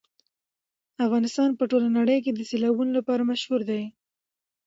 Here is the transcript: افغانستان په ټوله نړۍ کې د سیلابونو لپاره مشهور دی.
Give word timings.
افغانستان 1.05 1.49
په 1.55 1.63
ټوله 1.71 1.87
نړۍ 1.97 2.17
کې 2.23 2.31
د 2.33 2.39
سیلابونو 2.49 2.91
لپاره 2.99 3.27
مشهور 3.31 3.61
دی. 3.69 3.83